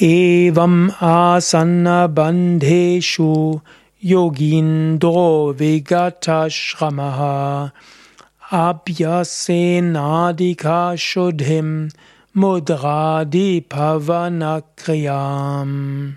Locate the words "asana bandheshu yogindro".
0.98-5.52